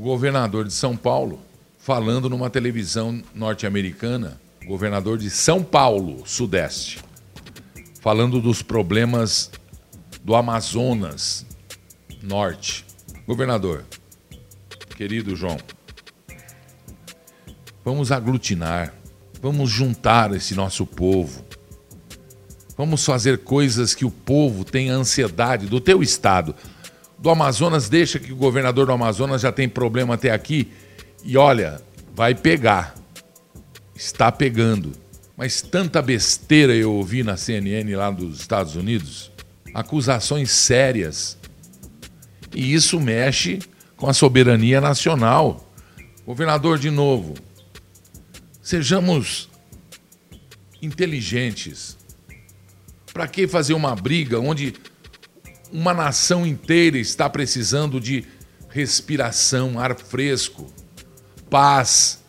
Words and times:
o 0.00 0.02
governador 0.02 0.64
de 0.64 0.72
São 0.72 0.96
Paulo 0.96 1.38
falando 1.78 2.30
numa 2.30 2.48
televisão 2.48 3.22
norte-americana, 3.34 4.40
governador 4.64 5.18
de 5.18 5.28
São 5.28 5.62
Paulo, 5.62 6.22
Sudeste, 6.26 7.04
falando 8.00 8.40
dos 8.40 8.62
problemas 8.62 9.50
do 10.24 10.34
Amazonas 10.34 11.44
Norte. 12.22 12.86
Governador, 13.26 13.84
querido 14.96 15.36
João, 15.36 15.58
vamos 17.84 18.10
aglutinar, 18.10 18.94
vamos 19.42 19.68
juntar 19.68 20.34
esse 20.34 20.54
nosso 20.54 20.86
povo. 20.86 21.44
Vamos 22.74 23.04
fazer 23.04 23.40
coisas 23.40 23.94
que 23.94 24.06
o 24.06 24.10
povo 24.10 24.64
tenha 24.64 24.94
ansiedade 24.94 25.66
do 25.66 25.78
teu 25.78 26.02
estado. 26.02 26.54
Do 27.20 27.28
Amazonas, 27.28 27.90
deixa 27.90 28.18
que 28.18 28.32
o 28.32 28.36
governador 28.36 28.86
do 28.86 28.92
Amazonas 28.92 29.42
já 29.42 29.52
tem 29.52 29.68
problema 29.68 30.14
até 30.14 30.30
aqui. 30.30 30.72
E 31.22 31.36
olha, 31.36 31.82
vai 32.14 32.34
pegar. 32.34 32.94
Está 33.94 34.32
pegando. 34.32 34.92
Mas 35.36 35.60
tanta 35.60 36.00
besteira 36.00 36.74
eu 36.74 36.92
ouvi 36.92 37.22
na 37.22 37.36
CNN 37.36 37.94
lá 37.94 38.10
dos 38.10 38.40
Estados 38.40 38.74
Unidos. 38.74 39.30
Acusações 39.74 40.50
sérias. 40.50 41.36
E 42.54 42.72
isso 42.72 42.98
mexe 42.98 43.58
com 43.98 44.08
a 44.08 44.14
soberania 44.14 44.80
nacional. 44.80 45.70
Governador, 46.26 46.78
de 46.78 46.90
novo, 46.90 47.34
sejamos 48.62 49.50
inteligentes. 50.80 51.98
Para 53.12 53.28
que 53.28 53.46
fazer 53.46 53.74
uma 53.74 53.94
briga 53.94 54.40
onde 54.40 54.74
uma 55.72 55.94
nação 55.94 56.46
inteira 56.46 56.98
está 56.98 57.28
precisando 57.28 58.00
de 58.00 58.24
respiração, 58.68 59.78
ar 59.78 59.96
fresco, 59.96 60.72
paz, 61.48 62.22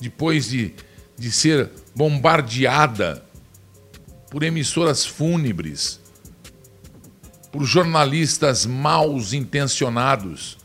depois 0.00 0.48
de, 0.48 0.74
de 1.16 1.30
ser 1.30 1.70
bombardeada 1.94 3.24
por 4.30 4.42
emissoras 4.42 5.06
fúnebres, 5.06 6.00
por 7.52 7.64
jornalistas 7.64 8.66
maus 8.66 9.32
intencionados. 9.32 10.58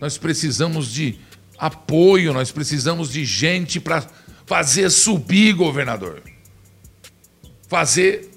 Nós 0.00 0.16
precisamos 0.16 0.92
de 0.92 1.18
apoio, 1.58 2.32
nós 2.32 2.50
precisamos 2.52 3.10
de 3.10 3.24
gente 3.24 3.80
para 3.80 4.06
fazer 4.46 4.88
subir, 4.90 5.52
governador. 5.52 6.22
Fazer 7.68 8.30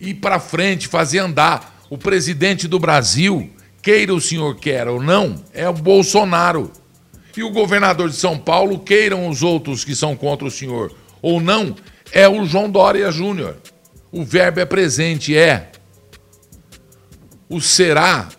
ir 0.00 0.14
para 0.14 0.40
frente, 0.40 0.88
fazer 0.88 1.20
andar 1.20 1.71
o 1.92 1.98
presidente 1.98 2.66
do 2.66 2.78
Brasil, 2.78 3.50
queira 3.82 4.14
o 4.14 4.20
senhor 4.20 4.56
queira 4.56 4.90
ou 4.90 5.02
não, 5.02 5.44
é 5.52 5.68
o 5.68 5.74
Bolsonaro. 5.74 6.72
E 7.36 7.42
o 7.42 7.50
governador 7.50 8.08
de 8.08 8.16
São 8.16 8.38
Paulo, 8.38 8.78
queiram 8.78 9.28
os 9.28 9.42
outros 9.42 9.84
que 9.84 9.94
são 9.94 10.16
contra 10.16 10.48
o 10.48 10.50
senhor 10.50 10.96
ou 11.20 11.38
não, 11.38 11.76
é 12.10 12.26
o 12.26 12.46
João 12.46 12.70
Dória 12.70 13.12
Júnior. 13.12 13.58
O 14.10 14.24
verbo 14.24 14.60
é 14.60 14.64
presente, 14.64 15.36
é. 15.36 15.70
O 17.46 17.60
será, 17.60 18.30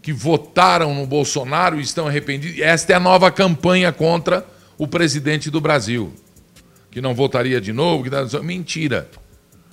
que 0.00 0.12
votaram 0.12 0.94
no 0.94 1.06
Bolsonaro 1.06 1.80
e 1.80 1.82
estão 1.82 2.06
arrependidos. 2.06 2.60
Esta 2.60 2.92
é 2.92 2.96
a 2.96 3.00
nova 3.00 3.30
campanha 3.30 3.92
contra 3.92 4.46
o 4.78 4.86
presidente 4.86 5.50
do 5.50 5.60
Brasil 5.60 6.12
que 6.94 7.00
não 7.00 7.12
votaria 7.12 7.60
de 7.60 7.72
novo, 7.72 8.04
que 8.04 8.38
mentira. 8.40 9.10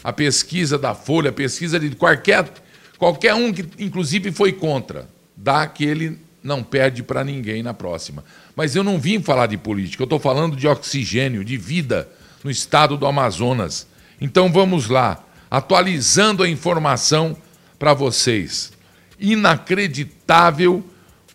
A 0.03 0.11
pesquisa 0.11 0.75
da 0.75 0.95
Folha, 0.95 1.29
a 1.29 1.33
pesquisa 1.33 1.79
de 1.79 1.95
qualquer 1.95 2.51
qualquer 2.97 3.35
um 3.35 3.53
que 3.53 3.63
inclusive 3.77 4.31
foi 4.31 4.51
contra, 4.51 5.07
dá 5.37 5.67
que 5.67 5.85
ele 5.85 6.19
não 6.43 6.63
perde 6.63 7.03
para 7.03 7.23
ninguém 7.23 7.61
na 7.61 7.75
próxima. 7.75 8.23
Mas 8.55 8.75
eu 8.75 8.83
não 8.83 8.99
vim 8.99 9.21
falar 9.21 9.45
de 9.45 9.55
política, 9.55 10.01
eu 10.01 10.05
estou 10.05 10.19
falando 10.19 10.55
de 10.55 10.67
oxigênio, 10.67 11.45
de 11.45 11.57
vida 11.57 12.09
no 12.43 12.49
estado 12.49 12.97
do 12.97 13.05
Amazonas. 13.05 13.85
Então 14.19 14.51
vamos 14.51 14.89
lá, 14.89 15.23
atualizando 15.49 16.41
a 16.41 16.49
informação 16.49 17.37
para 17.77 17.93
vocês. 17.93 18.73
Inacreditável 19.19 20.83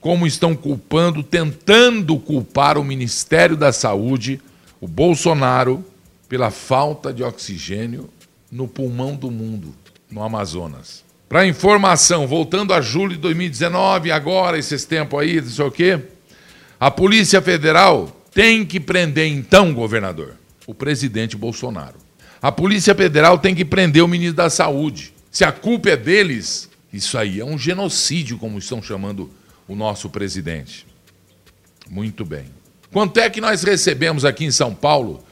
como 0.00 0.26
estão 0.26 0.56
culpando, 0.56 1.22
tentando 1.22 2.18
culpar 2.18 2.76
o 2.76 2.82
Ministério 2.82 3.56
da 3.56 3.72
Saúde 3.72 4.40
o 4.86 4.88
Bolsonaro 4.88 5.84
pela 6.28 6.48
falta 6.48 7.12
de 7.12 7.20
oxigênio 7.20 8.08
no 8.52 8.68
pulmão 8.68 9.16
do 9.16 9.32
mundo, 9.32 9.74
no 10.08 10.22
Amazonas. 10.22 11.04
Para 11.28 11.44
informação, 11.44 12.24
voltando 12.28 12.72
a 12.72 12.80
julho 12.80 13.16
de 13.16 13.20
2019, 13.20 14.12
agora, 14.12 14.56
esses 14.56 14.84
tempos 14.84 15.18
aí, 15.18 15.40
não 15.40 15.50
sei 15.50 15.64
o 15.64 15.70
quê, 15.72 16.00
a 16.78 16.88
Polícia 16.88 17.42
Federal 17.42 18.16
tem 18.30 18.64
que 18.64 18.78
prender, 18.78 19.26
então, 19.26 19.74
governador, 19.74 20.36
o 20.68 20.72
presidente 20.72 21.36
Bolsonaro. 21.36 21.96
A 22.40 22.52
Polícia 22.52 22.94
Federal 22.94 23.38
tem 23.38 23.56
que 23.56 23.64
prender 23.64 24.04
o 24.04 24.08
ministro 24.08 24.36
da 24.36 24.48
Saúde. 24.48 25.12
Se 25.32 25.44
a 25.44 25.50
culpa 25.50 25.90
é 25.90 25.96
deles, 25.96 26.70
isso 26.92 27.18
aí 27.18 27.40
é 27.40 27.44
um 27.44 27.58
genocídio, 27.58 28.38
como 28.38 28.56
estão 28.56 28.80
chamando 28.80 29.28
o 29.66 29.74
nosso 29.74 30.08
presidente. 30.08 30.86
Muito 31.90 32.24
bem. 32.24 32.55
Quanto 32.96 33.20
é 33.20 33.28
que 33.28 33.42
nós 33.42 33.62
recebemos 33.62 34.24
aqui 34.24 34.46
em 34.46 34.50
São 34.50 34.74
Paulo 34.74 35.22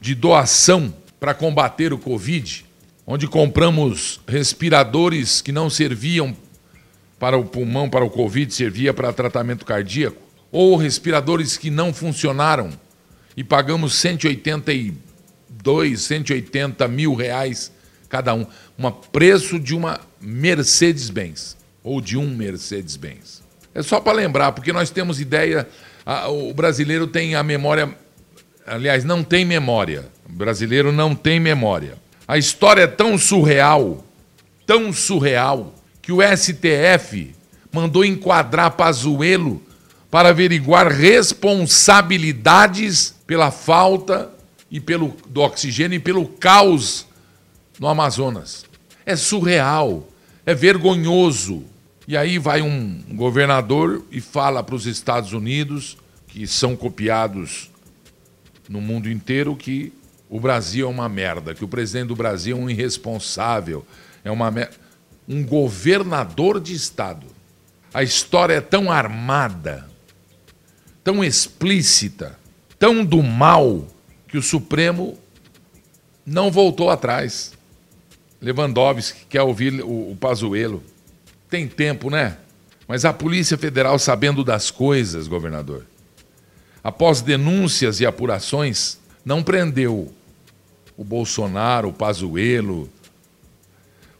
de 0.00 0.12
doação 0.12 0.92
para 1.20 1.34
combater 1.34 1.92
o 1.92 1.98
Covid? 1.98 2.66
Onde 3.06 3.28
compramos 3.28 4.20
respiradores 4.26 5.40
que 5.40 5.52
não 5.52 5.70
serviam 5.70 6.36
para 7.16 7.38
o 7.38 7.44
pulmão, 7.44 7.88
para 7.88 8.04
o 8.04 8.10
Covid, 8.10 8.52
servia 8.52 8.92
para 8.92 9.12
tratamento 9.12 9.64
cardíaco, 9.64 10.20
ou 10.50 10.74
respiradores 10.74 11.56
que 11.56 11.70
não 11.70 11.94
funcionaram 11.94 12.72
e 13.36 13.44
pagamos 13.44 13.94
182, 13.94 16.00
180 16.00 16.88
mil 16.88 17.14
reais 17.14 17.70
cada 18.08 18.34
um. 18.34 18.44
Um 18.76 18.90
preço 18.90 19.60
de 19.60 19.76
uma 19.76 20.00
Mercedes-Benz, 20.20 21.56
ou 21.84 22.00
de 22.00 22.16
um 22.16 22.34
Mercedes-Benz. 22.34 23.44
É 23.72 23.80
só 23.80 24.00
para 24.00 24.12
lembrar, 24.12 24.50
porque 24.50 24.72
nós 24.72 24.90
temos 24.90 25.20
ideia 25.20 25.68
a, 26.06 26.30
o 26.30 26.54
brasileiro 26.54 27.08
tem 27.08 27.34
a 27.34 27.42
memória. 27.42 27.92
Aliás, 28.64 29.04
não 29.04 29.24
tem 29.24 29.44
memória. 29.44 30.08
O 30.28 30.32
brasileiro 30.32 30.92
não 30.92 31.16
tem 31.16 31.40
memória. 31.40 31.98
A 32.28 32.38
história 32.38 32.82
é 32.82 32.86
tão 32.86 33.18
surreal, 33.18 34.04
tão 34.64 34.92
surreal, 34.92 35.74
que 36.00 36.12
o 36.12 36.18
STF 36.22 37.34
mandou 37.72 38.04
enquadrar 38.04 38.70
Pazuello 38.72 39.60
para 40.10 40.28
averiguar 40.28 40.88
responsabilidades 40.88 43.14
pela 43.26 43.50
falta 43.50 44.30
e 44.70 44.78
pelo, 44.80 45.16
do 45.28 45.40
oxigênio 45.40 45.96
e 45.96 46.00
pelo 46.00 46.26
caos 46.26 47.06
no 47.78 47.88
Amazonas. 47.88 48.64
É 49.04 49.16
surreal, 49.16 50.08
é 50.44 50.54
vergonhoso. 50.54 51.64
E 52.08 52.16
aí 52.16 52.38
vai 52.38 52.62
um 52.62 53.02
governador 53.14 54.04
e 54.10 54.20
fala 54.20 54.62
para 54.62 54.74
os 54.74 54.86
Estados 54.86 55.32
Unidos, 55.32 55.96
que 56.28 56.46
são 56.46 56.76
copiados 56.76 57.70
no 58.68 58.80
mundo 58.80 59.10
inteiro, 59.10 59.56
que 59.56 59.92
o 60.28 60.38
Brasil 60.38 60.86
é 60.86 60.90
uma 60.90 61.08
merda, 61.08 61.54
que 61.54 61.64
o 61.64 61.68
presidente 61.68 62.08
do 62.08 62.16
Brasil 62.16 62.56
é 62.56 62.60
um 62.60 62.70
irresponsável, 62.70 63.84
é 64.24 64.30
uma 64.30 64.52
um 65.28 65.44
governador 65.44 66.60
de 66.60 66.72
Estado. 66.72 67.26
A 67.92 68.02
história 68.02 68.54
é 68.54 68.60
tão 68.60 68.90
armada, 68.92 69.88
tão 71.02 71.24
explícita, 71.24 72.38
tão 72.78 73.04
do 73.04 73.22
mal, 73.22 73.86
que 74.28 74.38
o 74.38 74.42
Supremo 74.42 75.18
não 76.24 76.50
voltou 76.50 76.90
atrás. 76.90 77.52
Lewandowski 78.40 79.26
quer 79.28 79.42
ouvir 79.42 79.82
o, 79.82 80.12
o 80.12 80.16
Pazuello. 80.20 80.82
Tem 81.48 81.68
tempo, 81.68 82.10
né? 82.10 82.36
Mas 82.88 83.04
a 83.04 83.12
Polícia 83.12 83.56
Federal, 83.56 83.98
sabendo 83.98 84.44
das 84.44 84.70
coisas, 84.70 85.26
governador, 85.26 85.84
após 86.82 87.20
denúncias 87.20 88.00
e 88.00 88.06
apurações, 88.06 88.98
não 89.24 89.42
prendeu 89.42 90.12
o 90.96 91.04
Bolsonaro, 91.04 91.88
o 91.88 91.92
Pazuello, 91.92 92.88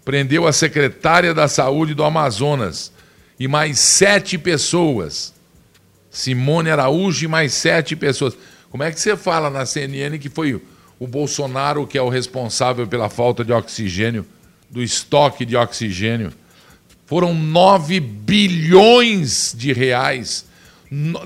prendeu 0.04 0.46
a 0.46 0.52
secretária 0.52 1.32
da 1.32 1.48
Saúde 1.48 1.94
do 1.94 2.04
Amazonas 2.04 2.92
e 3.38 3.48
mais 3.48 3.78
sete 3.78 4.36
pessoas. 4.36 5.32
Simone 6.10 6.70
Araújo 6.70 7.24
e 7.24 7.28
mais 7.28 7.52
sete 7.52 7.94
pessoas. 7.94 8.36
Como 8.70 8.82
é 8.82 8.90
que 8.90 8.98
você 8.98 9.16
fala 9.16 9.50
na 9.50 9.66
CNN 9.66 10.18
que 10.18 10.28
foi 10.28 10.60
o 10.98 11.06
Bolsonaro 11.06 11.86
que 11.86 11.98
é 11.98 12.02
o 12.02 12.08
responsável 12.08 12.86
pela 12.86 13.08
falta 13.08 13.44
de 13.44 13.52
oxigênio, 13.52 14.26
do 14.70 14.82
estoque 14.82 15.44
de 15.44 15.56
oxigênio? 15.56 16.32
Foram 17.06 17.32
9 17.32 18.00
bilhões 18.00 19.54
de 19.56 19.72
reais. 19.72 20.44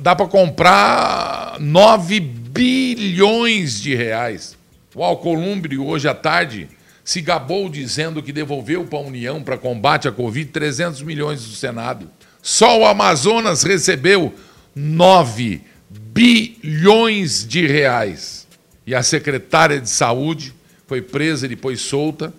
Dá 0.03 0.15
para 0.15 0.27
comprar 0.27 1.57
9 1.59 2.21
bilhões 2.21 3.81
de 3.81 3.95
reais. 3.95 4.57
O 4.95 5.03
Alcolumbre, 5.03 5.79
hoje 5.79 6.07
à 6.07 6.15
tarde, 6.15 6.69
se 7.03 7.23
gabou 7.23 7.71
dizendo 7.71 8.23
que 8.23 8.33
devolveu 8.33 8.85
para 8.85 8.99
a 8.99 9.03
União 9.03 9.43
para 9.43 9.57
combate 9.57 10.07
à 10.07 10.13
Covid 10.13 10.51
300 10.51 11.03
milhões 11.03 11.45
do 11.45 11.55
Senado. 11.55 12.11
Só 12.43 12.79
o 12.79 12.85
Amazonas 12.85 13.63
recebeu 13.63 14.35
9 14.75 15.63
bilhões 15.89 17.47
de 17.47 17.67
reais. 17.67 18.47
E 18.87 18.95
a 18.95 19.03
secretária 19.03 19.81
de 19.81 19.89
Saúde 19.89 20.55
foi 20.87 21.01
presa 21.01 21.47
e 21.47 21.51
depois 21.51 21.81
solta, 21.81 22.35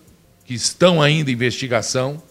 que 0.45 0.53
estão 0.53 1.01
ainda 1.01 1.31
em 1.31 1.33
investigação, 1.33 2.21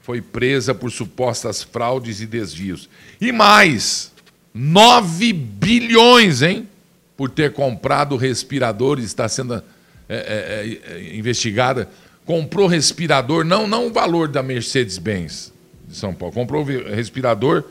foi 0.00 0.20
presa 0.20 0.74
por 0.74 0.90
supostas 0.90 1.62
fraudes 1.62 2.20
e 2.20 2.26
desvios. 2.26 2.88
E 3.20 3.32
mais, 3.32 4.12
9 4.54 5.32
bilhões, 5.32 6.42
hein? 6.42 6.68
Por 7.16 7.30
ter 7.30 7.52
comprado 7.52 8.16
respiradores, 8.16 9.04
está 9.04 9.28
sendo 9.28 9.54
é, 9.54 9.60
é, 10.08 10.92
é, 10.92 11.16
investigada. 11.16 11.88
Comprou 12.24 12.66
respirador, 12.66 13.44
não, 13.44 13.66
não 13.66 13.88
o 13.88 13.92
valor 13.92 14.28
da 14.28 14.42
Mercedes-Benz 14.42 15.52
de 15.86 15.96
São 15.96 16.14
Paulo, 16.14 16.34
comprou 16.34 16.64
respirador 16.64 17.64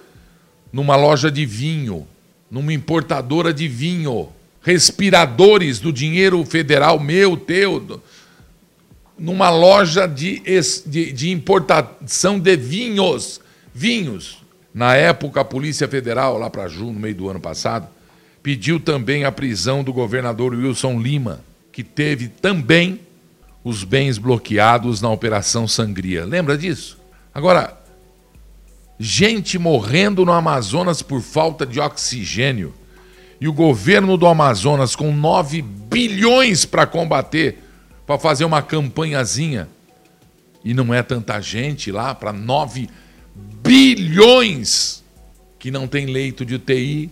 numa 0.72 0.96
loja 0.96 1.32
de 1.32 1.46
vinho 1.46 2.06
numa 2.50 2.74
importadora 2.74 3.54
de 3.54 3.68
vinho, 3.68 4.30
respiradores 4.62 5.80
do 5.80 5.94
dinheiro 5.94 6.44
federal 6.44 7.00
meu, 7.00 7.38
teu, 7.38 8.02
numa 9.20 9.50
loja 9.50 10.08
de, 10.08 10.42
de, 10.86 11.12
de 11.12 11.30
importação 11.30 12.40
de 12.40 12.56
vinhos. 12.56 13.42
Vinhos. 13.74 14.40
Na 14.74 14.96
época, 14.96 15.42
a 15.42 15.46
Polícia 15.46 15.88
Federal, 15.88 16.38
lá 16.38 16.50
para 16.50 16.68
junho, 16.68 16.94
no 16.94 17.00
meio 17.00 17.16
do 17.16 17.30
ano 17.30 17.40
passado, 17.40 17.88
pediu 18.42 18.80
também 18.80 19.26
a 19.26 19.32
prisão 19.32 19.84
do 19.84 19.92
governador 19.92 20.54
Wilson 20.54 21.00
Lima, 21.00 21.42
que 21.72 21.84
teve 21.84 22.28
também 22.28 23.02
os 23.64 23.84
bens 23.84 24.18
bloqueados 24.18 25.02
na 25.02 25.10
Operação 25.10 25.68
Sangria. 25.68 26.26
Lembra 26.26 26.58
disso? 26.58 26.98
Agora, 27.34 27.78
gente 29.00 29.58
morrendo 29.58 30.26
no 30.26 30.32
Amazonas 30.32 31.02
por 31.02 31.22
falta 31.22 31.66
de 31.66 31.80
oxigênio. 31.80 32.74
E 33.40 33.48
o 33.48 33.54
governo 33.54 34.18
do 34.18 34.28
Amazonas 34.28 34.96
com 34.96 35.16
9 35.16 35.62
bilhões 35.62 36.66
para 36.66 36.86
combater, 36.86 37.64
para 38.10 38.18
fazer 38.18 38.44
uma 38.44 38.64
campanhazinha. 38.64 39.70
E 40.66 40.74
não 40.74 40.92
é 40.92 41.04
tanta 41.04 41.40
gente 41.40 41.92
lá 41.92 42.16
para 42.16 42.34
9 42.34 42.90
bilhões 43.62 45.04
que 45.60 45.70
não 45.70 45.88
tem 45.88 46.08
leito 46.08 46.44
de 46.44 46.56
UTI, 46.56 47.12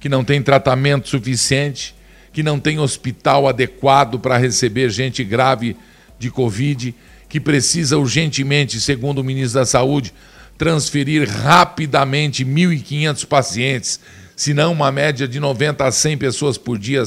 que 0.00 0.08
não 0.08 0.24
tem 0.24 0.42
tratamento 0.42 1.08
suficiente, 1.08 1.94
que 2.32 2.42
não 2.42 2.58
tem 2.58 2.80
hospital 2.80 3.46
adequado 3.46 4.18
para 4.18 4.36
receber 4.36 4.90
gente 4.90 5.22
grave 5.22 5.76
de 6.18 6.28
Covid, 6.28 6.92
que 7.28 7.38
precisa 7.38 7.96
urgentemente, 7.96 8.80
segundo 8.80 9.20
o 9.20 9.24
ministro 9.24 9.60
da 9.60 9.64
Saúde, 9.64 10.12
transferir 10.58 11.30
rapidamente 11.30 12.44
1.500 12.44 13.26
pacientes, 13.26 14.00
senão 14.34 14.72
uma 14.72 14.90
média 14.90 15.28
de 15.28 15.38
90 15.38 15.84
a 15.84 15.92
100 15.92 16.18
pessoas 16.18 16.58
por 16.58 16.78
dia 16.78 17.04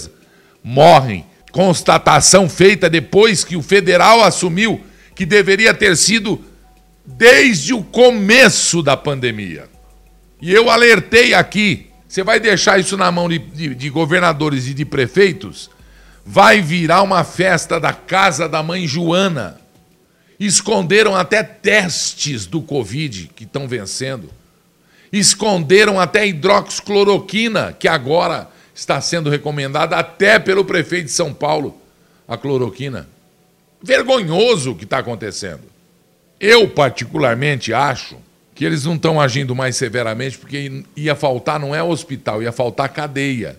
morrem. 0.63 1.25
Constatação 1.55 2.49
feita 2.49 2.89
depois 2.89 3.45
que 3.45 3.55
o 3.55 3.61
federal 3.61 4.21
assumiu 4.21 4.83
que 5.15 5.25
deveria 5.25 5.73
ter 5.73 5.95
sido 5.95 6.43
desde 7.05 7.73
o 7.73 7.81
começo 7.81 8.83
da 8.83 8.97
pandemia. 8.97 9.69
E 10.41 10.53
eu 10.53 10.69
alertei 10.69 11.33
aqui: 11.33 11.87
você 12.05 12.23
vai 12.23 12.41
deixar 12.41 12.77
isso 12.77 12.97
na 12.97 13.09
mão 13.09 13.29
de, 13.29 13.39
de, 13.39 13.73
de 13.73 13.89
governadores 13.89 14.67
e 14.67 14.73
de 14.73 14.83
prefeitos? 14.83 15.69
Vai 16.25 16.61
virar 16.61 17.03
uma 17.03 17.23
festa 17.23 17.79
da 17.79 17.93
casa 17.93 18.49
da 18.49 18.61
mãe 18.61 18.85
Joana 18.85 19.63
Esconderam 20.39 21.15
até 21.15 21.41
testes 21.41 22.45
do 22.45 22.61
Covid 22.61 23.31
que 23.33 23.45
estão 23.45 23.67
vencendo. 23.67 24.29
Esconderam 25.11 25.99
até 25.99 26.27
hidroxicloroquina, 26.27 27.71
que 27.71 27.87
agora 27.87 28.49
está 28.75 28.99
sendo 28.99 29.29
recomendada 29.29 29.95
até 29.95 30.37
pelo 30.37 30.65
prefeito 30.65 31.05
de 31.05 31.11
São 31.11 31.33
Paulo, 31.33 31.79
a 32.27 32.37
cloroquina. 32.37 33.07
Vergonhoso 33.81 34.71
o 34.71 34.75
que 34.75 34.83
está 34.83 34.97
acontecendo. 34.97 35.63
Eu, 36.39 36.67
particularmente, 36.67 37.73
acho 37.73 38.17
que 38.53 38.65
eles 38.65 38.83
não 38.83 38.95
estão 38.95 39.19
agindo 39.19 39.55
mais 39.55 39.77
severamente 39.77 40.37
porque 40.37 40.83
ia 40.95 41.15
faltar, 41.15 41.59
não 41.59 41.73
é 41.73 41.81
hospital, 41.81 42.43
ia 42.43 42.51
faltar 42.51 42.89
cadeia. 42.89 43.57